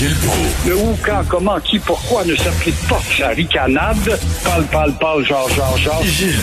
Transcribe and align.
Gilles 0.00 0.16
Le 0.66 0.76
où, 0.76 0.96
quand, 1.04 1.22
comment, 1.28 1.60
qui, 1.60 1.78
pourquoi 1.78 2.24
ne 2.24 2.34
s'applique 2.34 2.88
pas 2.88 3.00
sa 3.18 3.28
ricanade? 3.28 4.18
Parle, 4.42 4.64
parle, 4.72 4.92
parle, 4.98 5.24
genre, 5.26 5.48
genre, 5.50 5.76
genre. 5.76 6.02
Gilles 6.02 6.34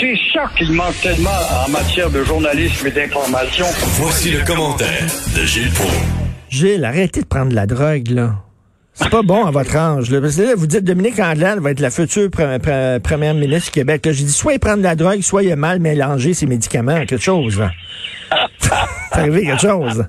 C'est 0.00 0.16
ça 0.32 0.46
qu'il 0.58 0.72
manque 0.72 1.00
tellement 1.00 1.30
en 1.64 1.70
matière 1.70 2.10
de 2.10 2.24
journalisme 2.24 2.86
et 2.88 2.90
d'information. 2.90 3.66
Voici 4.00 4.32
le 4.32 4.42
commentaire 4.44 5.04
de 5.36 5.44
Gilles 5.44 5.70
Proulx. 5.70 5.94
Gilles, 6.50 6.84
arrêtez 6.84 7.20
de 7.20 7.26
prendre 7.26 7.50
de 7.50 7.54
la 7.54 7.66
drogue, 7.66 8.08
là. 8.08 8.34
C'est 8.94 9.10
pas 9.10 9.22
bon 9.22 9.44
à 9.44 9.50
votre 9.52 9.76
âge. 9.76 10.10
Là. 10.10 10.20
Parce 10.20 10.34
que 10.36 10.42
là, 10.42 10.54
vous 10.56 10.66
dites 10.66 10.82
Dominique 10.84 11.18
Anglade 11.20 11.58
va 11.60 11.70
être 11.70 11.80
la 11.80 11.90
future 11.90 12.28
pre- 12.28 12.58
pre- 12.58 12.98
première 13.00 13.34
ministre 13.34 13.66
du 13.66 13.70
Québec. 13.72 14.06
Là, 14.06 14.12
J'ai 14.12 14.24
dit 14.24 14.32
soit 14.32 14.54
il 14.54 14.58
prend 14.60 14.76
de 14.76 14.82
la 14.82 14.94
drogue, 14.96 15.20
soit 15.20 15.42
il 15.44 15.52
a 15.52 15.56
mal 15.56 15.78
mélangé 15.80 16.34
ses 16.34 16.46
médicaments, 16.46 17.04
quelque 17.06 17.18
chose. 17.18 17.58
là. 17.58 17.70
C'est 18.58 19.18
arrivé 19.20 19.44
quelque 19.46 19.60
chose. 19.62 20.04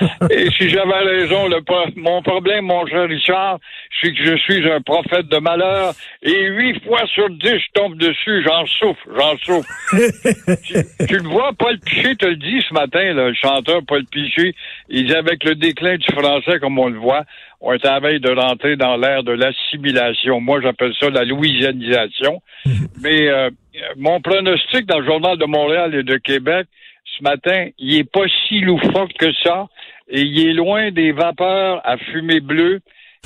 Et 0.30 0.50
si 0.50 0.68
j'avais 0.68 0.98
raison, 0.98 1.48
le 1.48 1.60
pro- 1.62 1.88
mon 1.96 2.22
problème, 2.22 2.66
mon 2.66 2.86
cher 2.86 3.08
Richard, 3.08 3.58
c'est 4.00 4.12
que 4.12 4.24
je 4.24 4.36
suis 4.36 4.70
un 4.70 4.80
prophète 4.80 5.28
de 5.28 5.38
malheur 5.38 5.92
et 6.22 6.44
huit 6.48 6.82
fois 6.84 7.06
sur 7.06 7.28
dix, 7.30 7.58
je 7.58 7.72
tombe 7.74 7.96
dessus, 7.96 8.42
j'en 8.44 8.66
souffre, 8.66 9.06
j'en 9.18 9.36
souffre. 9.38 9.68
tu, 10.64 10.74
tu 11.06 11.16
le 11.16 11.28
vois, 11.28 11.52
Paul 11.58 11.78
Piché 11.80 12.16
te 12.16 12.26
le 12.26 12.36
dit 12.36 12.62
ce 12.68 12.74
matin, 12.74 13.14
là, 13.14 13.28
le 13.28 13.34
chanteur 13.34 13.80
Paul 13.86 14.04
Piché, 14.06 14.54
il 14.88 15.06
dit 15.06 15.14
avec 15.14 15.44
le 15.44 15.54
déclin 15.54 15.96
du 15.96 16.12
français, 16.12 16.58
comme 16.60 16.78
on 16.78 16.88
le 16.88 16.98
voit, 16.98 17.24
on 17.60 17.72
est 17.72 17.84
à 17.86 17.94
la 17.94 18.00
veille 18.00 18.20
de 18.20 18.30
rentrer 18.30 18.76
dans 18.76 18.96
l'ère 18.96 19.22
de 19.22 19.32
l'assimilation. 19.32 20.40
Moi, 20.40 20.60
j'appelle 20.62 20.92
ça 21.00 21.10
la 21.10 21.24
louisianisation. 21.24 22.42
Mais 23.02 23.28
euh, 23.28 23.50
mon 23.96 24.20
pronostic 24.20 24.86
dans 24.86 24.98
le 24.98 25.06
Journal 25.06 25.38
de 25.38 25.46
Montréal 25.46 25.94
et 25.94 26.02
de 26.02 26.16
Québec, 26.16 26.66
ce 27.18 27.22
matin, 27.22 27.68
il 27.78 27.96
est 27.96 28.10
pas 28.10 28.24
si 28.46 28.60
loufoque 28.60 29.12
que 29.18 29.32
ça, 29.42 29.66
et 30.08 30.20
il 30.20 30.48
est 30.48 30.52
loin 30.52 30.90
des 30.90 31.12
vapeurs 31.12 31.80
à 31.84 31.96
fumée 31.96 32.40
bleue. 32.40 32.80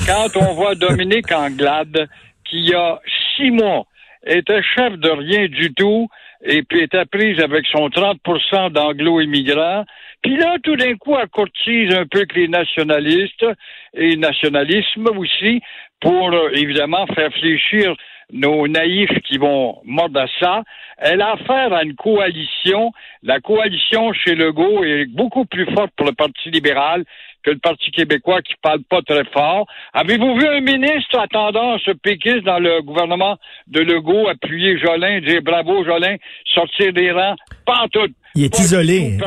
Quand 0.06 0.36
on 0.36 0.54
voit 0.54 0.74
Dominique 0.74 1.30
Anglade, 1.32 2.08
qui 2.44 2.58
il 2.58 2.70
y 2.70 2.74
a 2.74 3.00
six 3.36 3.50
mois 3.50 3.86
était 4.26 4.62
chef 4.62 4.94
de 4.98 5.10
rien 5.10 5.46
du 5.46 5.72
tout, 5.74 6.08
et 6.44 6.62
puis 6.62 6.82
était 6.82 7.04
prise 7.06 7.40
avec 7.40 7.66
son 7.66 7.88
30% 7.88 8.70
d'anglo-immigrants, 8.70 9.84
puis 10.22 10.36
là, 10.36 10.56
tout 10.62 10.76
d'un 10.76 10.96
coup, 10.96 11.16
elle 11.16 11.28
courtise 11.28 11.94
un 11.94 12.06
peu 12.06 12.24
que 12.26 12.34
les 12.34 12.48
nationalistes, 12.48 13.46
et 13.94 14.16
nationalisme 14.16 15.08
aussi, 15.16 15.62
pour 16.00 16.32
euh, 16.32 16.50
évidemment 16.54 17.06
faire 17.06 17.32
fléchir 17.32 17.94
nos 18.32 18.66
naïfs 18.68 19.18
qui 19.26 19.38
vont 19.38 19.78
mordre 19.84 20.20
à 20.20 20.26
ça. 20.38 20.62
Elle 20.98 21.22
a 21.22 21.32
affaire 21.32 21.72
à 21.72 21.82
une 21.82 21.94
coalition. 21.94 22.92
La 23.22 23.40
coalition 23.40 24.12
chez 24.12 24.34
Legault 24.34 24.84
est 24.84 25.06
beaucoup 25.06 25.44
plus 25.46 25.66
forte 25.74 25.90
pour 25.96 26.06
le 26.06 26.12
Parti 26.12 26.50
libéral 26.50 27.04
que 27.42 27.50
le 27.50 27.58
Parti 27.58 27.90
québécois 27.90 28.42
qui 28.42 28.52
parle 28.62 28.82
pas 28.82 29.00
très 29.02 29.24
fort. 29.32 29.66
Avez-vous 29.94 30.34
vu 30.38 30.46
un 30.46 30.60
ministre 30.60 31.18
à 31.18 31.26
tendance 31.26 31.80
péquiste 32.02 32.44
dans 32.44 32.58
le 32.58 32.82
gouvernement 32.82 33.36
de 33.66 33.80
Legault 33.80 34.28
appuyer 34.28 34.78
Jolin, 34.78 35.20
dire 35.20 35.40
bravo 35.42 35.82
Jolin, 35.84 36.16
sortir 36.44 36.92
des 36.92 37.10
rangs? 37.12 37.36
Pas 37.64 37.82
en 37.84 37.88
tout. 37.88 38.08
Il 38.34 38.44
est 38.44 38.50
Pas 38.54 38.58
isolé. 38.62 39.18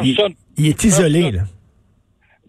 il 0.58 0.68
est 0.68 0.84
isolé, 0.84 1.32
là. 1.32 1.42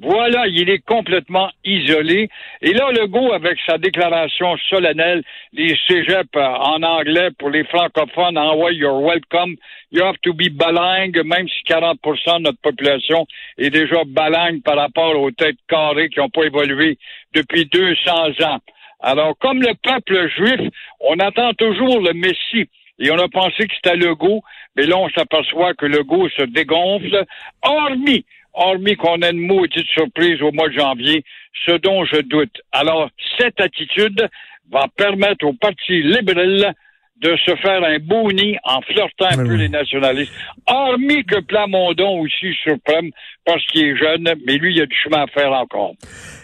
Voilà, 0.01 0.49
il 0.49 0.69
est 0.71 0.85
complètement 0.85 1.51
isolé. 1.65 2.29
Et 2.63 2.73
là, 2.73 2.91
Legault, 2.91 3.33
avec 3.33 3.59
sa 3.65 3.79
déclaration 3.79 4.57
solennelle, 4.69 5.23
les 5.53 5.77
cégeps 5.87 6.29
euh, 6.35 6.41
en 6.41 6.83
anglais 6.83 7.29
pour 7.39 7.51
les 7.51 7.63
francophones, 7.65 8.37
en 8.37 8.57
ouais, 8.57 8.75
you're 8.75 9.01
welcome, 9.01 9.55
you 9.93 10.03
have 10.03 10.19
to 10.23 10.33
be 10.35 10.49
bilingue, 10.51 11.23
même 11.25 11.47
si 11.49 11.63
40% 11.73 12.39
de 12.39 12.43
notre 12.43 12.61
population 12.61 13.25
est 13.57 13.71
déjà 13.71 14.03
bilingue 14.05 14.63
par 14.63 14.77
rapport 14.77 15.17
aux 15.21 15.31
têtes 15.31 15.59
carrées 15.69 16.09
qui 16.09 16.19
n'ont 16.19 16.29
pas 16.29 16.43
évolué 16.43 16.99
depuis 17.33 17.67
200 17.67 18.45
ans. 18.45 18.59
Alors, 18.99 19.39
comme 19.39 19.61
le 19.61 19.75
peuple 19.81 20.29
juif, 20.31 20.73
on 21.01 21.19
attend 21.21 21.53
toujours 21.53 22.01
le 22.01 22.15
Messie. 22.15 22.69
Et 22.99 23.11
on 23.11 23.19
a 23.19 23.29
pensé 23.29 23.67
que 23.67 23.75
c'était 23.75 23.97
Legault, 23.97 24.43
mais 24.77 24.87
là, 24.87 24.97
on 24.99 25.09
s'aperçoit 25.11 25.75
que 25.75 25.87
Legault 25.87 26.29
se 26.31 26.45
dégonfle, 26.45 27.25
hormis 27.63 28.25
hormis 28.55 28.97
qu'on 28.97 29.21
ait 29.23 29.31
une 29.31 29.47
maudite 29.47 29.87
surprise 29.87 30.41
au 30.43 30.53
mois 30.53 30.69
de 30.69 30.75
janvier, 30.75 31.25
ce 31.67 31.73
dont 31.73 32.05
je 32.05 32.21
doute. 32.21 32.61
Alors, 32.73 33.11
cette 33.39 33.61
attitude 33.61 34.29
va 34.71 34.87
permettre 34.97 35.47
au 35.47 35.53
Parti 35.53 36.03
libéral 36.03 36.75
de 37.21 37.37
se 37.45 37.55
faire 37.57 37.83
un 37.83 37.99
beau 38.01 38.31
nid 38.33 38.57
en 38.65 38.81
flirtant 38.83 39.27
un 39.31 39.45
peu 39.45 39.53
oui. 39.53 39.59
les 39.59 39.69
nationalistes. 39.69 40.33
Hormis 40.67 41.25
que 41.25 41.41
Plamondon 41.41 42.21
aussi 42.21 42.53
surprenne 42.63 43.11
parce 43.45 43.65
qu'il 43.67 43.85
est 43.85 43.97
jeune, 43.97 44.29
mais 44.47 44.57
lui, 44.57 44.75
il 44.75 44.83
a 44.83 44.87
du 44.87 44.97
chemin 44.97 45.23
à 45.23 45.27
faire 45.29 45.53
encore. 45.53 45.95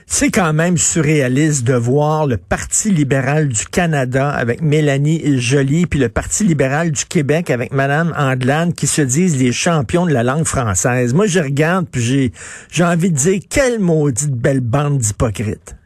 C'est 0.07 0.31
quand 0.31 0.53
même 0.53 0.77
surréaliste 0.77 1.67
de 1.67 1.75
voir 1.75 2.27
le 2.27 2.37
Parti 2.37 2.91
libéral 2.91 3.49
du 3.49 3.65
Canada 3.67 4.31
avec 4.31 4.61
Mélanie 4.61 5.39
Joly, 5.39 5.87
puis 5.87 6.01
le 6.01 6.09
Parti 6.09 6.45
libéral 6.45 6.91
du 6.91 7.05
Québec 7.05 7.49
avec 7.51 7.73
Madame 7.73 8.13
Andelane 8.17 8.75
qui 8.75 8.87
se 8.87 9.03
disent 9.03 9.41
les 9.41 9.53
champions 9.53 10.07
de 10.07 10.13
la 10.13 10.25
langue 10.25 10.47
française. 10.47 11.15
Moi, 11.15 11.27
je 11.27 11.39
regarde, 11.41 11.87
puis 11.91 12.03
j'ai, 12.03 12.33
j'ai 12.73 12.85
envie 12.85 13.11
de 13.11 13.17
dire, 13.17 13.41
quelle 13.49 13.79
maudite 13.79 14.33
belle 14.33 14.61
bande 14.61 14.99
d'hypocrites. 14.99 15.77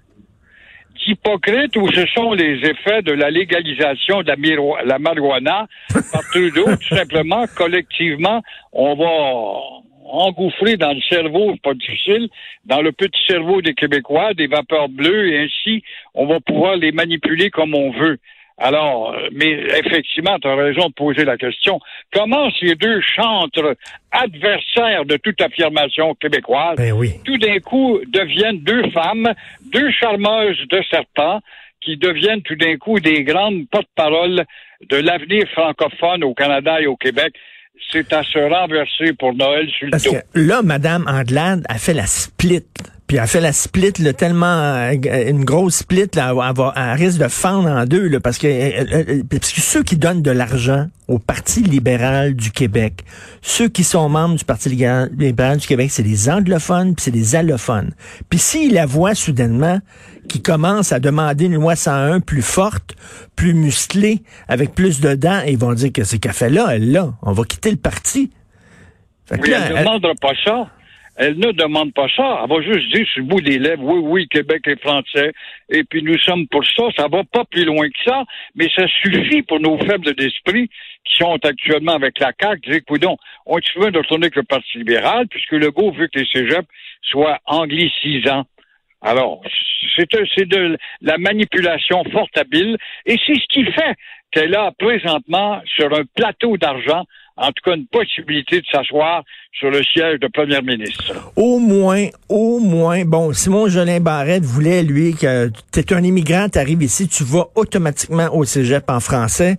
Hypocrite 1.06 1.76
ou 1.76 1.91
ce 1.92 2.06
sont 2.06 2.32
les 2.32 2.59
effets 2.69 3.03
de 3.03 3.12
la 3.12 3.31
légalisation 3.31 4.22
de 4.22 4.28
la, 4.28 4.37
miro- 4.37 4.76
la 4.84 4.98
marijuana 4.98 5.66
par 6.12 6.22
Trudeau, 6.31 6.65
tout 6.88 6.94
simplement, 6.97 7.44
collectivement, 7.56 8.42
on 8.72 8.94
va 8.94 9.84
engouffrer 10.06 10.76
dans 10.76 10.92
le 10.92 11.00
cerveau, 11.09 11.54
pas 11.62 11.75
difficile, 11.75 12.28
dans 12.66 12.82
le 12.82 12.92
petit 12.92 13.20
cerveau 13.26 13.62
des 13.62 13.75
Québécois, 13.75 14.34
des 14.34 14.47
vapeurs 14.47 14.88
bleues, 14.88 15.32
et 15.32 15.38
ainsi, 15.44 15.82
on 16.15 16.26
va 16.26 16.41
pouvoir 16.41 16.76
les 16.76 16.92
manipuler 16.92 17.50
comme 17.50 17.75
on 17.75 17.91
veut. 17.91 18.19
Alors, 18.56 19.12
euh, 19.15 19.28
mais 19.32 19.50
effectivement, 19.84 20.38
tu 20.38 20.47
as 20.47 20.54
raison 20.54 20.88
de 20.88 20.92
poser 20.94 21.25
la 21.25 21.37
question. 21.37 21.81
Comment 22.12 22.50
ces 22.60 22.75
deux 22.76 23.00
chantres 23.00 23.75
adversaires 24.12 25.04
de 25.04 25.16
toute 25.16 25.41
affirmation 25.41 26.15
québécoise 26.15 26.76
Ben 26.76 26.92
oui. 26.92 27.15
tout 27.25 27.37
d'un 27.38 27.59
coup 27.59 27.98
deviennent 28.06 28.60
deux 28.60 28.88
femmes, 28.91 29.32
deux 29.72 29.91
charmeuses 29.91 30.59
de 30.70 30.81
serpents, 30.88 31.41
qui 31.81 31.97
deviennent 31.97 32.42
tout 32.42 32.54
d'un 32.56 32.76
coup 32.76 32.98
des 33.00 33.25
grandes 33.25 33.69
porte-paroles 33.70 34.44
de 34.88 34.97
l'avenir 34.97 35.44
francophone 35.53 36.25
au 36.25 36.32
Canada 36.32 36.81
et 36.81 36.86
au 36.86 36.97
Québec. 36.97 37.34
C'est 37.91 38.12
à 38.12 38.22
se 38.22 38.38
renverser 38.38 39.12
pour 39.19 39.34
Noël 39.34 39.69
sur 39.69 39.86
le 39.86 39.91
Parce 39.91 40.04
dos. 40.04 40.12
que 40.12 40.38
là, 40.38 40.62
Madame 40.62 41.04
Andelade 41.09 41.65
a 41.69 41.75
fait 41.75 41.92
la 41.92 42.06
split. 42.06 42.65
Puis 43.14 43.20
elle 43.22 43.28
fait 43.28 43.41
la 43.41 43.52
split, 43.52 43.92
là, 44.00 44.12
tellement 44.12 44.75
euh, 44.75 44.92
une 45.30 45.44
grosse 45.44 45.76
split, 45.76 46.08
là, 46.16 46.34
elle, 46.36 46.56
va, 46.56 46.72
elle 46.75 46.98
risque 47.00 47.20
de 47.20 47.28
fendre 47.28 47.69
en 47.69 47.84
deux, 47.84 48.08
là, 48.08 48.19
parce 48.19 48.38
que, 48.38 48.48
euh, 48.48 48.84
euh, 48.92 49.22
parce 49.30 49.52
que 49.52 49.60
ceux 49.60 49.84
qui 49.84 49.97
donnent 49.97 50.20
de 50.20 50.32
l'argent 50.32 50.88
au 51.06 51.20
Parti 51.20 51.62
libéral 51.62 52.34
du 52.34 52.50
Québec, 52.50 53.04
ceux 53.41 53.69
qui 53.69 53.84
sont 53.84 54.08
membres 54.08 54.34
du 54.34 54.44
Parti 54.44 54.69
libéral 54.69 55.58
du 55.58 55.66
Québec, 55.69 55.92
c'est 55.92 56.03
les 56.03 56.28
anglophones, 56.28 56.97
puis 56.97 57.04
c'est 57.04 57.12
les 57.12 57.36
allophones. 57.36 57.92
Puis 58.30 58.41
s'ils 58.41 58.74
la 58.74 58.84
voient 58.84 59.14
soudainement, 59.14 59.78
qui 60.28 60.42
commence 60.42 60.91
à 60.91 60.98
demander 60.98 61.44
une 61.44 61.54
loi 61.54 61.76
101 61.76 62.19
plus 62.19 62.42
forte, 62.42 62.97
plus 63.36 63.54
musclée, 63.54 64.24
avec 64.48 64.74
plus 64.74 65.00
de 65.00 65.14
dents, 65.14 65.41
ils 65.47 65.56
vont 65.56 65.72
dire 65.74 65.92
que 65.92 66.03
qu'elle 66.16 66.32
fait 66.32 66.50
là, 66.50 66.66
elle 66.72 66.91
là, 66.91 67.14
on 67.22 67.30
va 67.30 67.44
quitter 67.44 67.70
le 67.70 67.76
parti. 67.76 68.32
Fait 69.26 69.38
que 69.38 69.42
Oui, 69.44 69.50
là, 69.50 69.58
elle 69.66 69.72
ne 69.72 69.78
elle- 69.78 69.84
demandera 69.84 70.14
pas 70.20 70.32
ça. 70.44 70.66
Elle 71.16 71.38
ne 71.38 71.52
demande 71.52 71.92
pas 71.92 72.08
ça. 72.16 72.41
Elle 72.42 72.50
va 72.50 72.60
juste 72.62 72.92
dire 72.94 73.06
sur 73.06 73.22
le 73.22 73.28
bout 73.28 73.41
des 73.41 73.58
lèvres, 73.58 73.84
oui, 73.84 74.00
oui, 74.02 74.28
Québec 74.28 74.62
est 74.66 74.80
français, 74.80 75.32
et 75.69 75.84
puis 75.84 76.02
nous 76.02 76.19
sommes 76.19 76.47
pour 76.48 76.64
ça. 76.64 76.84
Ça 76.97 77.08
va 77.08 77.22
pas 77.25 77.44
plus 77.44 77.64
loin 77.64 77.88
que 77.88 78.04
ça, 78.04 78.25
mais 78.54 78.69
ça 78.75 78.86
suffit 78.88 79.42
pour 79.42 79.60
nos 79.60 79.78
faibles 79.78 80.14
d'esprit 80.14 80.69
qui 81.04 81.16
sont 81.16 81.38
actuellement 81.44 81.92
avec 81.92 82.19
la 82.19 82.32
CAQ, 82.38 82.82
dire, 82.98 83.10
on 83.47 83.58
est 83.58 83.78
veut 83.78 83.91
de 83.91 83.98
retourner 83.98 84.26
avec 84.26 84.36
le 84.36 84.42
Parti 84.42 84.78
libéral, 84.78 85.26
puisque 85.28 85.53
le 85.53 85.70
go 85.70 85.92
veut 85.92 86.08
que 86.08 86.19
les 86.19 86.26
cégeps 86.26 86.69
soient 87.03 87.38
anglicisants. 87.47 88.44
Alors, 89.03 89.42
c'est 89.97 90.09
c'est 90.34 90.48
de 90.48 90.78
la 91.03 91.18
manipulation 91.18 92.03
fort 92.10 92.28
habile, 92.36 92.77
et 93.06 93.16
c'est 93.27 93.34
ce 93.34 93.47
qui 93.48 93.65
fait 93.65 93.94
qu'elle 94.33 94.56
a 94.56 94.72
présentement 94.72 95.60
sur 95.66 95.92
un 95.94 96.04
plateau 96.16 96.56
d'argent, 96.56 97.04
en 97.36 97.48
tout 97.48 97.63
cas 97.65 97.75
une 97.77 97.86
possibilité 97.86 98.60
de 98.60 98.66
s'asseoir 98.71 99.22
sur 99.53 99.71
le 99.71 99.83
siège 99.83 100.21
de 100.21 100.28
premier 100.28 100.60
ministre. 100.63 101.13
Au 101.36 101.59
moins, 101.59 102.07
au 102.28 102.59
moins, 102.60 103.04
bon, 103.04 103.33
Simon 103.33 103.69
Jolin 103.69 104.01
Barrette 104.01 104.45
voulait, 104.45 104.83
lui, 104.83 105.15
que 105.15 105.51
tu 105.72 105.81
es 105.81 105.92
un 105.92 106.03
immigrant, 106.04 106.48
tu 106.48 106.59
arrives 106.59 106.83
ici, 106.83 107.09
tu 107.09 107.25
vas 107.25 107.47
automatiquement 107.54 108.28
au 108.34 108.45
cégep 108.45 108.84
en 108.89 109.01
français. 109.01 109.57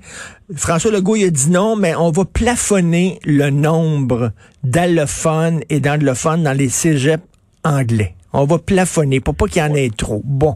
François 0.56 0.92
Legault, 0.92 1.16
il 1.16 1.26
a 1.26 1.30
dit 1.30 1.50
non, 1.50 1.76
mais 1.76 1.96
on 1.96 2.12
va 2.12 2.24
plafonner 2.26 3.20
le 3.26 3.50
nombre 3.50 4.32
d'allophones 4.64 5.62
et 5.70 5.80
d'anglophones 5.80 6.44
dans 6.44 6.54
les 6.58 6.70
cégeps 6.70 7.24
anglais. 7.64 8.14
On 8.34 8.46
va 8.46 8.60
plafonner 8.60 9.20
pour 9.22 9.36
pas 9.36 9.48
qu'il 9.48 9.62
y 9.62 9.66
en 9.66 9.74
ait 9.74 9.90
trop. 9.90 10.22
Bon, 10.24 10.56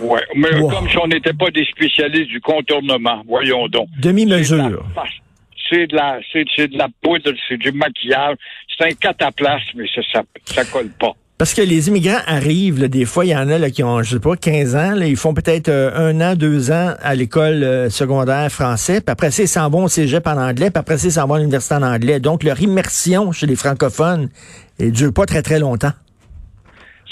Ouais, 0.00 0.22
mais 0.36 0.54
Wow. 0.60 0.70
comme 0.70 0.88
si 0.88 0.96
on 0.98 1.08
n'était 1.08 1.32
pas 1.32 1.50
des 1.50 1.64
spécialistes 1.64 2.28
du 2.28 2.40
contournement, 2.40 3.22
voyons 3.26 3.66
donc. 3.66 3.88
demi-mesure. 4.00 4.84
C'est 5.68 5.86
de 5.86 5.96
la, 5.96 6.18
c'est, 6.32 6.68
de 6.68 6.78
la 6.78 6.88
poudre, 7.02 7.30
c'est 7.48 7.56
du 7.56 7.72
maquillage, 7.72 8.36
c'est 8.76 8.86
un 8.86 8.92
cataplasme, 8.92 9.76
mais 9.76 9.86
ça, 9.94 10.22
ça, 10.46 10.64
colle 10.64 10.90
pas. 10.98 11.12
Parce 11.36 11.54
que 11.54 11.62
les 11.62 11.86
immigrants 11.86 12.18
arrivent, 12.26 12.88
des 12.88 13.04
fois, 13.04 13.24
il 13.24 13.28
y 13.28 13.36
en 13.36 13.48
a 13.48 13.58
là, 13.58 13.70
qui 13.70 13.84
ont, 13.84 14.02
je 14.02 14.14
sais 14.14 14.20
pas, 14.20 14.34
15 14.34 14.76
ans, 14.76 14.96
ils 14.96 15.16
font 15.16 15.34
peut-être 15.34 15.68
euh, 15.68 15.90
un 15.94 16.20
an, 16.20 16.34
deux 16.34 16.72
ans 16.72 16.94
à 17.00 17.14
l'école 17.14 17.62
euh, 17.62 17.90
secondaire 17.90 18.50
français, 18.50 19.00
puis 19.00 19.12
après 19.12 19.30
ça, 19.30 19.44
ils 19.44 19.48
s'en 19.48 19.70
vont 19.70 19.84
au 19.84 19.88
cégep 19.88 20.26
en 20.26 20.36
anglais, 20.36 20.70
puis 20.70 20.80
après 20.80 20.98
ça, 20.98 21.06
ils 21.06 21.12
s'en 21.12 21.28
vont 21.28 21.34
à 21.34 21.38
l'université 21.38 21.76
en 21.76 21.82
anglais. 21.82 22.18
Donc, 22.18 22.42
leur 22.42 22.60
immersion 22.60 23.30
chez 23.30 23.46
les 23.46 23.56
francophones, 23.56 24.30
elle 24.80 24.90
dure 24.90 25.12
pas 25.12 25.26
très, 25.26 25.42
très 25.42 25.60
longtemps. 25.60 25.92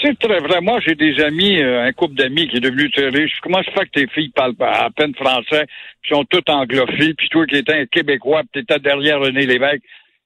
C'est 0.01 0.17
très 0.19 0.39
vrai. 0.39 0.61
Moi, 0.61 0.79
j'ai 0.85 0.93
des 0.93 1.19
amis, 1.23 1.59
euh, 1.59 1.83
un 1.83 1.91
couple 1.91 2.13
d'amis 2.13 2.47
qui 2.47 2.57
est 2.57 2.61
devenu 2.61 2.91
très 2.91 3.09
riche. 3.09 3.39
Comment 3.41 3.63
se 3.63 3.71
fait 3.71 3.85
que 3.85 3.99
tes 3.99 4.07
filles 4.07 4.29
parlent 4.29 4.53
à 4.59 4.89
peine 4.91 5.15
français, 5.15 5.65
puis 6.01 6.13
sont 6.13 6.23
toutes 6.25 6.49
anglophiles, 6.49 7.15
puis 7.15 7.29
toi 7.29 7.45
qui 7.47 7.57
étais 7.57 7.73
un 7.73 7.85
Québécois, 7.87 8.43
puis 8.51 8.63
t'étais 8.63 8.79
derrière 8.79 9.19
René 9.19 9.45
Lévesque. 9.45 9.81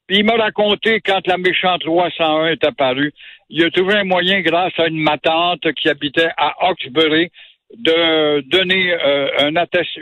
Puis 0.08 0.18
il 0.18 0.26
m'a 0.26 0.36
raconté 0.36 1.00
quand 1.00 1.26
la 1.26 1.38
méchante 1.38 1.86
loi 1.86 2.10
101 2.18 2.48
est 2.48 2.66
apparue, 2.66 3.14
il 3.50 3.64
a 3.64 3.72
trouvé 3.72 3.96
un 3.96 4.04
moyen, 4.04 4.42
grâce 4.42 4.78
à 4.78 4.88
une 4.88 5.00
matante 5.00 5.72
qui 5.74 5.88
habitait 5.88 6.32
à 6.36 6.54
Hawkesbury, 6.68 7.30
de 7.78 8.42
donner 8.50 8.94
euh, 8.94 9.50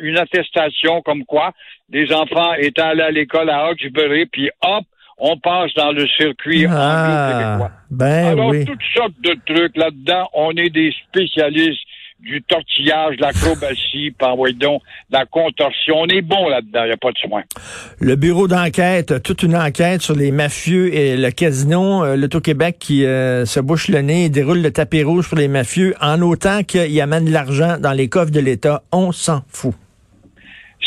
une 0.02 0.18
attestation 0.18 1.04
comme 1.04 1.26
quoi 1.26 1.52
des 1.90 2.12
enfants 2.12 2.54
étaient 2.56 2.82
allés 2.82 3.04
à 3.04 3.12
l'école 3.12 3.52
à 3.52 3.68
Hawkesbury, 3.68 4.26
puis 4.26 4.50
hop, 4.64 4.86
on 5.20 5.38
passe 5.38 5.74
dans 5.76 5.92
le 5.92 6.08
circuit 6.08 6.66
ah, 6.70 7.32
québécois 7.32 7.72
Ben 7.92 8.28
Alors, 8.28 8.50
oui. 8.50 8.66
toutes 8.66 8.80
sortes 8.96 9.20
de 9.22 9.36
trucs 9.46 9.76
là-dedans. 9.78 10.30
On 10.34 10.52
est 10.52 10.70
des 10.70 10.94
spécialistes 11.08 11.80
du 12.20 12.42
tortillage, 12.44 13.18
de 13.18 13.22
l'acrobatie, 13.22 14.12
par 14.20 14.36
donc, 14.60 14.82
la 15.10 15.26
contorsion. 15.26 15.96
On 16.00 16.08
est 16.08 16.22
bon 16.22 16.50
là-dedans, 16.50 16.84
il 16.84 16.88
n'y 16.88 16.94
a 16.94 16.98
pas 16.98 17.12
de 17.12 17.18
soin. 17.18 17.44
Le 18.00 18.16
bureau 18.16 18.48
d'enquête, 18.48 19.24
toute 19.24 19.44
une 19.44 19.56
enquête 19.56 20.02
sur 20.02 20.16
les 20.16 20.32
mafieux 20.32 20.94
et 20.94 21.16
le 21.16 21.32
casino, 21.32 22.04
euh, 22.04 22.16
l'Auto-Québec 22.16 22.78
qui 22.80 23.06
euh, 23.06 23.46
se 23.46 23.60
bouche 23.60 23.88
le 23.88 24.02
nez 24.02 24.26
et 24.26 24.30
déroule 24.30 24.62
le 24.62 24.72
tapis 24.72 25.04
rouge 25.04 25.30
pour 25.30 25.38
les 25.38 25.48
mafieux 25.48 25.96
en 26.02 26.22
autant 26.22 26.64
qu'ils 26.64 27.00
amènent 27.02 27.26
de 27.26 27.32
l'argent 27.32 27.78
dans 27.80 27.94
les 27.94 28.10
coffres 28.10 28.32
de 28.32 28.40
l'État. 28.40 28.84
On 28.92 29.12
s'en 29.12 29.42
fout. 29.48 29.74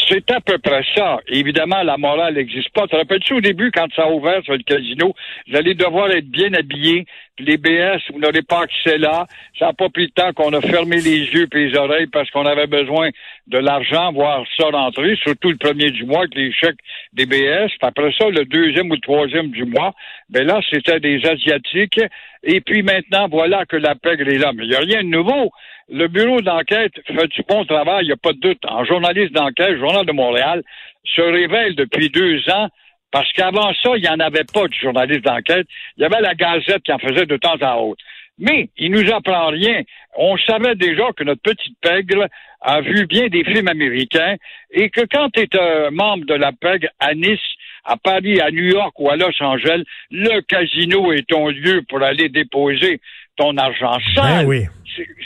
C'est 0.09 0.31
à 0.31 0.41
peu 0.41 0.59
près 0.59 0.83
ça. 0.95 1.21
Évidemment, 1.29 1.83
la 1.83 1.97
morale 1.97 2.35
n'existe 2.35 2.71
pas. 2.71 2.87
Te 2.87 2.97
rappelles-tu 2.97 3.35
au 3.35 3.41
début, 3.41 3.71
quand 3.71 3.87
ça 3.95 4.05
a 4.05 4.11
ouvert 4.11 4.43
sur 4.43 4.55
le 4.55 4.63
casino, 4.63 5.15
vous 5.49 5.57
allez 5.57 5.75
devoir 5.75 6.11
être 6.11 6.29
bien 6.29 6.53
habillé. 6.55 7.07
Les 7.39 7.57
BS, 7.57 8.01
vous 8.13 8.21
n'aurez 8.21 8.43
pas 8.43 8.63
accès 8.63 8.99
là. 8.99 9.27
Ça 9.59 9.67
n'a 9.67 9.73
pas 9.73 9.89
pris 9.89 10.05
le 10.05 10.11
temps 10.11 10.33
qu'on 10.35 10.53
a 10.53 10.61
fermé 10.61 10.97
les 10.97 11.21
yeux 11.21 11.49
et 11.51 11.59
les 11.59 11.79
oreilles 11.79 12.07
parce 12.07 12.31
qu'on 12.31 12.45
avait 12.45 12.67
besoin 12.67 13.09
de 13.47 13.59
l'argent, 13.59 14.13
voir 14.13 14.45
ça 14.57 14.67
rentrer, 14.67 15.17
surtout 15.17 15.51
le 15.51 15.57
premier 15.57 15.91
du 15.91 16.05
mois 16.05 16.21
avec 16.21 16.35
les 16.35 16.53
chèques 16.53 16.79
des 17.15 17.25
BS. 17.25 17.69
Puis 17.69 17.79
après 17.81 18.13
ça, 18.19 18.29
le 18.29 18.45
deuxième 18.45 18.91
ou 18.91 18.95
le 18.95 19.01
troisième 19.01 19.49
du 19.49 19.65
mois, 19.65 19.95
ben 20.29 20.47
là, 20.47 20.61
c'était 20.71 21.01
des 21.01 21.25
Asiatiques. 21.25 22.01
Et 22.43 22.61
puis 22.61 22.83
maintenant, 22.83 23.29
voilà 23.29 23.65
que 23.65 23.77
la 23.77 23.95
pègre 23.95 24.29
est 24.29 24.39
là. 24.39 24.53
Mais 24.55 24.65
il 24.65 24.71
n'y 24.71 24.77
a 24.77 24.81
rien 24.81 25.03
de 25.03 25.09
nouveau. 25.09 25.51
Le 25.89 26.09
bureau 26.09 26.43
d'enquête 26.43 26.93
fait 27.07 27.29
du 27.29 27.43
bon 27.49 27.65
travail, 27.65 28.05
il 28.05 28.09
n'y 28.09 28.13
a 28.13 28.17
pas 28.17 28.35
de 28.35 28.41
doute. 28.41 28.63
En 28.69 28.85
journaliste 28.85 29.33
d'enquête, 29.33 29.79
Journal 29.79 30.05
de 30.05 30.13
Montréal, 30.13 30.63
se 31.05 31.23
révèle 31.23 31.77
depuis 31.77 32.11
deux 32.11 32.39
ans 32.51 32.69
parce 33.13 33.31
qu'avant 33.35 33.73
ça, 33.83 33.91
il 33.97 34.03
n'y 34.03 34.09
en 34.09 34.19
avait 34.19 34.45
pas 34.53 34.67
de 34.67 34.73
journaliste 34.73 35.25
d'enquête. 35.25 35.67
Il 35.97 36.03
y 36.03 36.07
avait 36.07 36.21
la 36.21 36.35
Gazette 36.35 36.83
qui 36.83 36.93
en 36.93 36.99
faisait 36.99 37.27
de 37.27 37.37
temps 37.37 37.59
à 37.61 37.77
autre. 37.77 38.03
Mais 38.39 38.71
il 38.79 38.91
nous 38.91 39.13
apprend 39.13 39.49
rien. 39.49 39.83
On 40.17 40.37
savait 40.39 40.75
déjà 40.75 41.13
que 41.13 41.23
notre 41.23 41.43
petite 41.43 41.79
pègre 41.81 42.27
a 42.63 42.81
vu 42.81 43.07
bien 43.07 43.29
des 43.29 43.45
films 43.45 43.69
américains 43.69 44.37
et 44.71 44.89
que 44.89 45.03
quand 45.03 45.29
tu 45.31 45.41
es 45.41 45.59
un 45.59 45.91
membre 45.91 46.25
de 46.25 46.35
la 46.35 46.53
pègre 46.53 46.89
à 46.99 47.15
Nice, 47.15 47.39
à 47.85 47.97
Paris, 47.97 48.41
à 48.41 48.51
New 48.51 48.65
York 48.65 48.99
ou 48.99 49.11
à 49.11 49.17
Los 49.17 49.41
Angeles, 49.41 49.83
le 50.11 50.41
casino 50.41 51.13
est 51.13 51.29
ton 51.29 51.49
lieu 51.49 51.83
pour 51.89 52.03
aller 52.03 52.29
déposer 52.31 53.01
ton 53.37 53.57
argent 53.57 53.99
sale. 54.15 54.45
Ben 54.45 54.47
oui. 54.47 54.65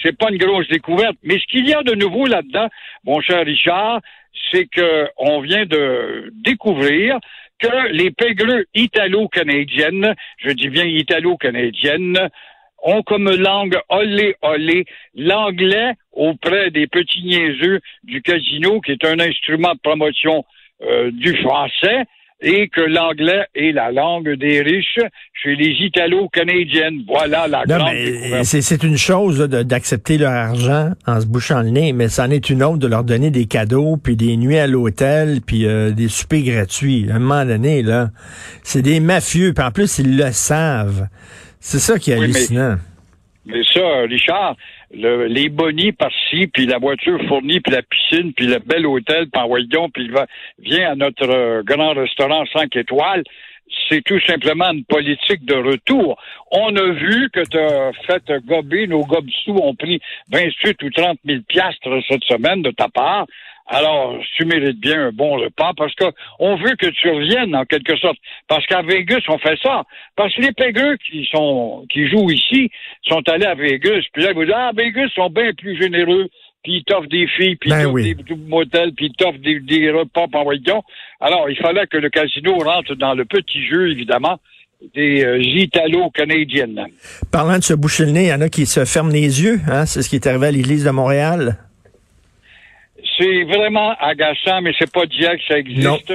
C'est 0.03 0.17
pas 0.17 0.31
une 0.31 0.39
grosse 0.39 0.69
découverte. 0.69 1.17
Mais 1.23 1.39
ce 1.39 1.47
qu'il 1.47 1.69
y 1.69 1.75
a 1.75 1.83
de 1.83 1.95
nouveau 1.95 2.27
là-dedans, 2.27 2.69
mon 3.05 3.21
cher 3.21 3.45
Richard, 3.45 4.01
c'est 4.51 4.67
que 4.67 5.09
on 5.17 5.41
vient 5.41 5.67
de 5.67 6.33
découvrir 6.35 7.19
que 7.59 7.93
les 7.93 8.11
pègreux 8.11 8.67
italo-canadiennes, 8.75 10.15
je 10.39 10.51
dis 10.51 10.69
bien 10.69 10.85
italo-canadiennes, 10.85 12.29
ont 12.83 13.03
comme 13.03 13.31
langue 13.35 13.79
olé 13.89 14.37
olé 14.43 14.85
l'anglais 15.15 15.95
auprès 16.13 16.71
des 16.71 16.87
petits 16.87 17.25
niaiseux 17.25 17.81
du 18.05 18.23
casino, 18.23 18.81
qui 18.81 18.93
est 18.93 19.05
un 19.05 19.19
instrument 19.19 19.75
de 19.75 19.81
promotion 19.81 20.45
euh, 20.83 21.11
du 21.11 21.37
français, 21.39 22.05
et 22.41 22.69
que 22.69 22.83
l'anglais 22.83 23.47
est 23.55 23.73
la 23.73 23.91
langue 23.91 24.35
des 24.35 24.61
riches 24.61 24.99
chez 25.33 25.55
les 25.57 25.71
Italo-Canadiennes. 25.87 27.03
Voilà 27.07 27.49
la 27.49 27.65
non, 27.67 27.79
grande 27.79 28.45
c'est, 28.45 28.83
une 28.83 28.99
chose 28.99 29.39
d'accepter 29.39 30.19
leur 30.19 30.33
argent 30.33 30.91
en 31.07 31.21
se 31.21 31.27
bouchant 31.27 31.63
le 31.63 31.71
nez, 31.71 31.93
mais 31.93 32.09
c'en 32.09 32.31
est 32.31 32.51
une 32.51 32.63
autre 32.63 32.79
de 32.79 32.87
leur 32.89 33.05
donner 33.05 33.31
des 33.31 33.47
cadeaux, 33.47 33.97
puis 33.97 34.17
des 34.17 34.37
nuits 34.37 34.59
à 34.59 34.67
l'hôtel, 34.67 35.41
puis 35.47 35.67
euh, 35.67 35.91
des 35.93 36.09
soupers 36.09 36.43
gratuits. 36.43 37.07
À 37.11 37.17
un 37.17 37.19
moment 37.21 37.45
donné, 37.45 37.83
là, 37.83 38.11
c'est 38.63 38.83
des 38.83 39.01
mafieux, 39.01 39.53
puis 39.55 39.65
en 39.65 39.71
plus, 39.71 39.99
ils 39.99 40.17
le 40.17 40.31
savent. 40.33 41.09
C'est 41.61 41.79
ça 41.79 41.99
qui 41.99 42.11
est 42.11 42.19
Oui, 42.19 42.29
mais- 42.29 42.35
hallucinant. 42.37 42.77
Mais 43.47 43.63
ça, 43.73 43.81
Richard, 44.09 44.57
le- 44.95 45.27
les 45.27 45.49
bonnies 45.49 45.93
par-ci, 45.93 46.47
puis 46.49 46.67
la 46.67 46.79
voiture 46.79 47.19
fournie, 47.29 47.61
puis 47.61 47.73
la 47.73 47.83
piscine, 47.83 48.33
puis 48.33 48.47
le 48.47 48.59
bel 48.59 48.87
hôtel, 48.87 49.27
en 49.35 49.47
voyons, 49.49 49.89
puis 49.91 50.05
il 50.05 50.13
va, 50.13 50.27
vient 50.59 50.93
à 50.93 50.95
notre 50.95 51.29
euh, 51.29 51.63
grand 51.65 51.93
restaurant 51.95 52.45
5 52.53 52.75
étoiles, 52.77 53.25
c'est 53.89 54.03
tout 54.05 54.21
simplement 54.21 54.71
une 54.73 54.85
politique 54.85 55.45
de 55.45 55.55
retour. 55.55 56.17
On 56.53 56.75
a 56.77 56.91
vu 56.93 57.29
que 57.33 57.41
tu 57.41 57.59
as 57.59 57.93
fait 58.07 58.23
gober, 58.47 58.87
nos 58.87 59.05
gobsous 59.05 59.57
ont 59.61 59.75
pris 59.75 60.01
28 60.31 60.83
ou 60.85 60.91
30 60.91 61.19
000 61.25 61.41
piastres 61.49 61.89
cette 62.09 62.25
semaine 62.25 62.63
de 62.63 62.71
ta 62.71 62.89
part. 62.89 63.27
Alors, 63.69 64.17
tu 64.37 64.45
mérites 64.45 64.79
bien 64.79 65.09
un 65.09 65.13
bon 65.13 65.37
repas 65.37 65.73
parce 65.77 65.95
que 65.95 66.05
on 66.39 66.57
veut 66.57 66.77
que 66.77 66.87
tu 66.87 67.11
reviennes 67.11 67.55
en 67.57 67.65
quelque 67.65 67.97
sorte. 67.97 68.19
Parce 68.49 68.65
qu'à 68.67 68.83
Vegas, 68.83 69.23
on 69.29 69.39
fait 69.39 69.59
ça. 69.61 69.83
Parce 70.15 70.35
que 70.35 70.43
les 70.43 70.53
pégueux 70.53 70.97
qui 70.99 71.29
sont 71.33 71.85
qui 71.91 72.09
jouent 72.09 72.31
ici 72.31 72.71
sont 73.09 73.23
allés 73.29 73.47
à 73.47 73.55
Vegas. 73.55 74.03
Puis 74.13 74.23
là, 74.23 74.31
ils 74.31 74.35
vous 74.37 74.45
disent, 74.45 74.55
ah, 74.57 74.71
Vegas 74.77 75.09
sont 75.15 75.31
bien 75.31 75.53
plus 75.53 75.77
généreux. 75.81 76.29
Puis 76.63 76.79
ils 76.79 76.85
t'offrent 76.85 77.09
des 77.09 77.27
filles, 77.29 77.57
puis 77.57 77.71
ils 77.71 77.75
Ben 77.75 77.83
t'offrent 77.83 77.95
oui. 77.95 78.15
des, 78.15 78.35
motels, 78.35 78.93
puis 78.93 79.07
ils 79.07 79.13
t'offrent 79.13 79.39
des, 79.39 79.61
des 79.61 79.91
repas 79.91 80.27
par 80.27 80.43
voyons. 80.45 80.83
Alors, 81.21 81.49
il 81.49 81.57
fallait 81.57 81.87
que 81.87 81.97
le 81.97 82.11
casino 82.11 82.59
rentre 82.59 82.95
dans 82.97 83.15
le 83.15 83.25
petit 83.25 83.65
jeu, 83.67 83.91
évidemment, 83.91 84.39
des 84.95 85.25
euh, 85.25 85.39
Italo-Canadiennes. 85.41 86.87
Parlant 87.31 87.59
de 87.59 87.63
se 87.63 87.75
boucher 87.75 88.05
le 88.05 88.13
nez, 88.13 88.25
il 88.25 88.29
y 88.29 88.33
en 88.33 88.41
a 88.41 88.49
qui 88.49 88.67
se 88.67 88.85
ferment 88.85 89.13
les 89.13 89.43
yeux. 89.43 89.61
Hein? 89.69 89.87
C'est 89.87 90.03
ce 90.03 90.09
qui 90.09 90.17
est 90.17 90.27
arrivé 90.27 90.49
à 90.49 90.51
l'église 90.51 90.85
de 90.85 90.91
Montréal. 90.91 91.57
C'est 93.19 93.45
vraiment 93.45 93.95
agaçant, 93.99 94.61
mais 94.63 94.73
c'est 94.79 94.93
pas 94.93 95.07
d'hier 95.07 95.33
que 95.37 95.45
ça 95.49 95.59
existe. 95.59 96.13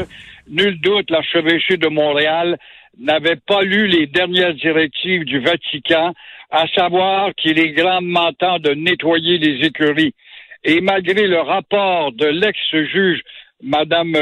Nul 0.49 0.79
doute, 0.81 1.09
l'archevêché 1.09 1.77
de 1.77 1.87
Montréal 1.87 2.57
n'avait 2.99 3.37
pas 3.37 3.61
lu 3.61 3.87
les 3.87 4.07
dernières 4.07 4.53
directives 4.53 5.23
du 5.23 5.39
Vatican, 5.39 6.13
à 6.51 6.65
savoir 6.75 7.33
qu'il 7.35 7.57
est 7.59 7.71
grandement 7.71 8.31
temps 8.33 8.59
de 8.59 8.71
nettoyer 8.73 9.37
les 9.37 9.65
écuries. 9.65 10.13
Et 10.63 10.81
malgré 10.81 11.27
le 11.27 11.39
rapport 11.39 12.11
de 12.11 12.27
l'ex-juge, 12.27 13.21
Madame 13.63 14.13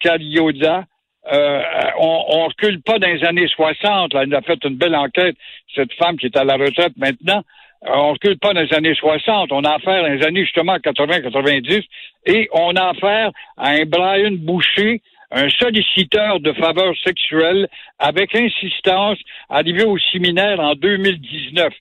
Caglioza, 0.00 0.84
euh, 1.32 1.62
on, 1.98 2.24
on 2.28 2.46
recule 2.46 2.80
pas 2.82 2.98
dans 2.98 3.08
les 3.08 3.24
années 3.24 3.48
60. 3.48 4.14
Là. 4.14 4.22
Elle 4.22 4.34
a 4.34 4.42
fait 4.42 4.62
une 4.64 4.76
belle 4.76 4.94
enquête, 4.94 5.36
cette 5.74 5.92
femme 5.94 6.16
qui 6.16 6.26
est 6.26 6.36
à 6.36 6.44
la 6.44 6.56
retraite 6.56 6.96
maintenant. 6.96 7.42
On 7.82 8.12
recule 8.12 8.38
pas 8.38 8.52
dans 8.54 8.60
les 8.60 8.74
années 8.74 8.94
60. 8.94 9.52
On 9.52 9.62
a 9.62 9.74
affaire 9.74 10.02
dans 10.02 10.08
les 10.08 10.24
années 10.24 10.44
justement 10.44 10.76
80-90 10.76 11.84
et 12.26 12.48
on 12.52 12.74
a 12.74 12.88
affaire 12.90 13.30
à 13.56 13.70
un 13.70 13.84
Brian 13.84 14.32
Boucher, 14.32 15.00
un 15.30 15.48
solliciteur 15.48 16.40
de 16.40 16.52
faveurs 16.52 16.94
sexuelles 17.04 17.68
avec 17.98 18.34
insistance 18.34 19.18
arrivé 19.48 19.84
au 19.84 19.98
séminaire 19.98 20.58
en 20.58 20.74
2019. 20.74 21.72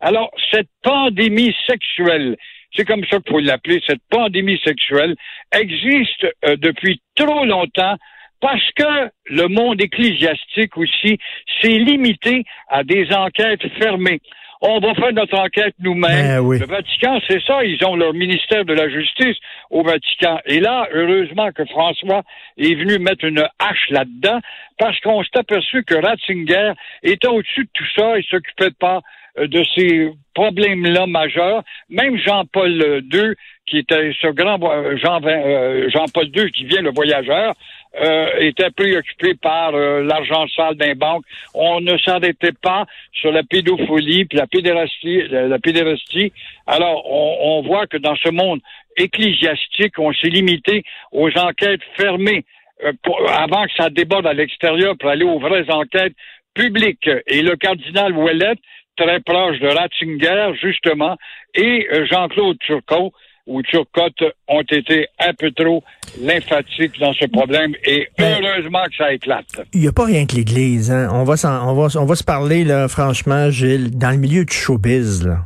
Alors, 0.00 0.30
cette 0.52 0.68
pandémie 0.82 1.54
sexuelle, 1.66 2.36
c'est 2.76 2.84
comme 2.84 3.04
ça 3.10 3.18
qu'il 3.18 3.32
faut 3.32 3.40
l'appeler, 3.40 3.82
cette 3.86 4.02
pandémie 4.10 4.60
sexuelle 4.62 5.16
existe 5.52 6.26
euh, 6.44 6.56
depuis 6.56 7.00
trop 7.14 7.46
longtemps 7.46 7.96
parce 8.40 8.70
que 8.76 9.10
le 9.24 9.48
monde 9.48 9.80
ecclésiastique 9.80 10.76
aussi 10.76 11.18
s'est 11.60 11.78
limité 11.78 12.44
à 12.68 12.84
des 12.84 13.10
enquêtes 13.12 13.66
fermées. 13.78 14.20
On 14.60 14.78
va 14.78 14.94
faire 14.94 15.12
notre 15.12 15.38
enquête 15.38 15.74
nous-mêmes. 15.80 16.38
Ben 16.38 16.40
oui. 16.40 16.58
Le 16.58 16.66
Vatican, 16.66 17.18
c'est 17.28 17.42
ça, 17.42 17.64
ils 17.64 17.84
ont 17.84 17.96
leur 17.96 18.14
ministère 18.14 18.64
de 18.64 18.72
la 18.72 18.88
justice 18.88 19.36
au 19.70 19.82
Vatican. 19.82 20.38
Et 20.46 20.60
là, 20.60 20.88
heureusement 20.92 21.50
que 21.52 21.64
François 21.66 22.22
est 22.56 22.74
venu 22.74 22.98
mettre 22.98 23.24
une 23.24 23.46
hache 23.58 23.90
là-dedans, 23.90 24.40
parce 24.78 24.98
qu'on 25.00 25.22
s'est 25.22 25.38
aperçu 25.38 25.84
que 25.84 25.94
Ratzinger 25.94 26.72
était 27.02 27.28
au-dessus 27.28 27.64
de 27.64 27.70
tout 27.72 27.86
ça, 27.96 28.18
il 28.18 28.24
s'occupait 28.24 28.74
pas 28.78 29.00
de 29.38 29.64
ces 29.74 30.10
problèmes-là 30.34 31.06
majeurs. 31.06 31.62
Même 31.88 32.18
Jean-Paul 32.18 33.02
II, 33.12 33.34
qui 33.66 33.78
était 33.78 34.12
ce 34.20 34.28
grand 34.28 34.58
vo- 34.58 34.96
Jean, 34.96 35.20
euh, 35.24 35.88
Jean-Paul 35.90 36.26
II 36.34 36.50
qui 36.52 36.64
vient 36.64 36.82
le 36.82 36.90
voyageur, 36.92 37.54
euh, 38.02 38.28
étaient 38.40 38.70
préoccupés 38.70 39.34
par 39.34 39.74
euh, 39.74 40.02
l'argent 40.02 40.46
sale 40.54 40.74
d'un 40.74 40.94
banque. 40.94 41.24
On 41.54 41.80
ne 41.80 41.96
s'arrêtait 41.98 42.52
pas 42.52 42.84
sur 43.12 43.32
la 43.32 43.42
pédophilie 43.42 44.26
puis 44.26 44.36
la 44.38 44.46
pédérastie. 44.46 45.22
La, 45.30 45.58
pédérastie. 45.58 46.32
Alors, 46.66 47.10
on, 47.10 47.58
on 47.58 47.62
voit 47.62 47.86
que 47.86 47.96
dans 47.96 48.16
ce 48.16 48.28
monde 48.28 48.60
ecclésiastique, 48.98 49.98
on 49.98 50.12
s'est 50.12 50.28
limité 50.28 50.82
aux 51.12 51.30
enquêtes 51.38 51.80
fermées 51.96 52.44
euh, 52.84 52.92
avant 53.28 53.64
que 53.64 53.72
ça 53.76 53.88
déborde 53.90 54.26
à 54.26 54.34
l'extérieur 54.34 54.94
pour 54.98 55.08
aller 55.10 55.24
aux 55.24 55.38
vraies 55.38 55.70
enquêtes 55.70 56.14
publiques. 56.54 57.08
Et 57.26 57.42
le 57.42 57.56
cardinal 57.56 58.12
Ouellet, 58.12 58.54
très 58.96 59.20
proche 59.20 59.58
de 59.60 59.68
Ratzinger, 59.68 60.58
justement, 60.60 61.16
et 61.54 61.86
euh, 61.92 62.06
Jean-Claude 62.06 62.58
Turcot, 62.58 63.12
ou 63.46 63.62
Turcotte 63.62 64.24
ont 64.48 64.62
été 64.62 65.06
un 65.20 65.32
peu 65.32 65.50
trop 65.52 65.82
lymphatiques 66.20 66.98
dans 66.98 67.12
ce 67.12 67.26
problème 67.26 67.74
et 67.84 68.08
heureusement 68.18 68.82
que 68.86 68.96
ça 68.98 69.12
éclate. 69.12 69.46
Il 69.72 69.80
n'y 69.82 69.88
a 69.88 69.92
pas 69.92 70.06
rien 70.06 70.26
que 70.26 70.34
l'Église. 70.34 70.90
Hein. 70.90 71.08
On, 71.12 71.22
va 71.22 71.34
on, 71.44 71.74
va, 71.74 72.00
on 72.00 72.04
va 72.04 72.14
se 72.16 72.24
parler, 72.24 72.64
là, 72.64 72.88
franchement, 72.88 73.50
Gilles, 73.50 73.96
dans 73.96 74.10
le 74.10 74.16
milieu 74.16 74.44
du 74.44 74.52
showbiz. 74.52 75.24
Là. 75.24 75.44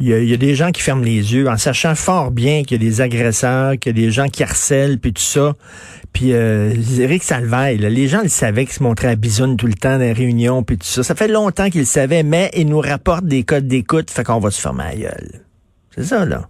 Il 0.00 0.06
y, 0.06 0.32
a, 0.32 0.36
des 0.36 0.54
gens 0.54 0.70
qui 0.70 0.80
ferment 0.80 1.02
les 1.02 1.34
yeux 1.34 1.48
en 1.48 1.56
sachant 1.56 1.96
fort 1.96 2.30
bien 2.30 2.62
qu'il 2.62 2.80
y 2.80 2.86
a 2.86 2.88
des 2.88 3.00
agresseurs, 3.00 3.72
qu'il 3.80 3.96
y 3.96 4.00
a 4.00 4.06
des 4.06 4.12
gens 4.12 4.28
qui 4.28 4.44
harcèlent, 4.44 5.00
puis 5.00 5.12
tout 5.12 5.20
ça. 5.20 5.54
Puis 6.18 6.32
euh, 6.32 6.74
Eric 6.98 7.22
Salvaille, 7.22 7.78
les 7.78 8.08
gens 8.08 8.22
le 8.22 8.28
savaient 8.28 8.64
qu'il 8.64 8.74
se 8.74 8.82
montrait 8.82 9.06
à 9.06 9.14
bisoune 9.14 9.56
tout 9.56 9.68
le 9.68 9.74
temps 9.74 9.98
dans 9.98 10.00
les 10.00 10.12
réunions, 10.12 10.64
puis 10.64 10.76
tout 10.76 10.84
ça. 10.84 11.04
Ça 11.04 11.14
fait 11.14 11.28
longtemps 11.28 11.70
qu'ils 11.70 11.82
le 11.82 11.86
savaient, 11.86 12.24
mais 12.24 12.50
ils 12.56 12.66
nous 12.66 12.80
rapportent 12.80 13.26
des 13.26 13.44
codes 13.44 13.68
d'écoute, 13.68 14.10
fait 14.10 14.24
qu'on 14.24 14.40
va 14.40 14.50
se 14.50 14.60
fermer 14.60 14.82
la 14.82 14.96
gueule. 14.96 15.30
C'est 15.94 16.02
ça, 16.02 16.24
là. 16.24 16.40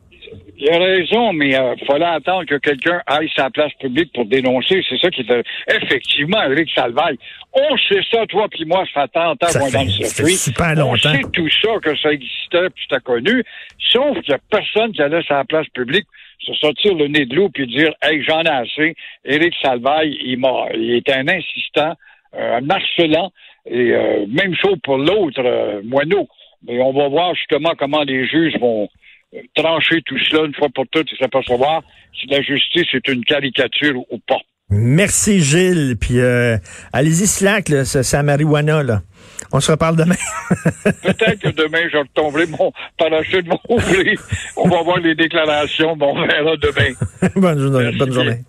Il 0.56 0.70
a 0.70 0.78
raison, 0.78 1.34
mais 1.34 1.50
il 1.50 1.54
euh, 1.54 1.74
fallait 1.86 2.06
attendre 2.06 2.46
que 2.46 2.54
quelqu'un 2.54 3.02
aille 3.06 3.28
sa 3.36 3.50
place 3.50 3.72
publique 3.78 4.10
pour 4.14 4.24
dénoncer. 4.24 4.82
C'est 4.88 4.98
ça 5.00 5.10
qui 5.10 5.20
est... 5.20 5.44
Effectivement, 5.70 6.42
Eric 6.44 6.70
Salvaille, 6.74 7.18
on 7.52 7.76
sait 7.76 8.00
ça, 8.10 8.24
toi 8.26 8.48
puis 8.50 8.64
moi, 8.64 8.84
ça 8.94 9.02
fait 9.02 9.20
30 9.20 9.42
ans 9.42 9.46
qu'on 9.52 9.66
est 9.66 9.72
dans 9.72 9.82
le 9.82 9.90
circuit. 9.90 10.34
super 10.34 10.74
longtemps. 10.76 11.10
On 11.10 11.12
sait 11.12 11.22
tout 11.30 11.48
ça, 11.62 11.68
que 11.82 11.94
ça 11.98 12.10
existait, 12.10 12.70
puis 12.74 12.86
c'était 12.88 13.02
connu. 13.02 13.44
Sauf 13.92 14.18
qu'il 14.22 14.30
n'y 14.30 14.34
a 14.34 14.38
personne 14.50 14.92
qui 14.92 15.02
allait 15.02 15.22
sa 15.28 15.44
place 15.44 15.66
publique 15.74 16.06
se 16.40 16.54
sortir 16.54 16.94
le 16.94 17.08
nez 17.08 17.26
de 17.26 17.34
l'eau 17.34 17.48
puis 17.48 17.66
dire 17.66 17.92
Hey, 18.02 18.22
j'en 18.22 18.42
ai 18.42 18.48
assez. 18.48 18.94
Éric 19.24 19.54
Salvaille, 19.62 20.16
il, 20.24 20.38
il 20.74 20.94
est 20.94 21.10
un 21.10 21.26
insistant, 21.28 21.94
euh, 22.34 22.58
un 22.60 22.70
harcelant, 22.70 23.32
et 23.66 23.92
euh, 23.92 24.26
même 24.28 24.54
chose 24.54 24.76
pour 24.82 24.98
l'autre, 24.98 25.40
euh, 25.44 25.82
Moineau. 25.84 26.28
Mais 26.66 26.80
on 26.80 26.92
va 26.92 27.08
voir 27.08 27.34
justement 27.34 27.72
comment 27.78 28.02
les 28.02 28.26
juges 28.26 28.58
vont 28.60 28.88
trancher 29.54 30.02
tout 30.06 30.18
cela 30.18 30.46
une 30.46 30.54
fois 30.54 30.68
pour 30.74 30.86
toutes 30.90 31.12
et 31.12 31.16
s'apercevoir 31.16 31.82
si 32.18 32.26
la 32.28 32.42
justice 32.42 32.86
est 32.94 33.06
une 33.08 33.24
caricature 33.24 33.98
ou 34.10 34.18
pas. 34.26 34.40
Merci 34.70 35.40
Gilles, 35.40 35.96
puis 36.00 36.18
allez-y 36.92 37.26
slack, 37.26 37.68
là, 37.68 37.84
c'est 37.84 38.16
à 38.16 38.22
marijuana, 38.22 38.82
là. 38.82 39.02
On 39.52 39.60
se 39.60 39.70
reparle 39.70 39.96
demain. 39.96 40.16
Peut-être 40.84 41.38
que 41.38 41.48
demain, 41.48 41.88
je 41.90 41.98
retomberai 41.98 42.46
mon 42.46 42.72
parachute 42.98 43.46
mon 43.46 43.58
On 44.56 44.68
va 44.68 44.82
voir 44.82 44.98
les 44.98 45.14
déclarations. 45.14 45.96
Bon, 45.96 46.14
on 46.16 46.26
verra 46.26 46.56
demain. 46.56 46.94
bonne 47.36 47.58
journée. 47.58 47.98
bonne 47.98 48.12
journée. 48.12 48.40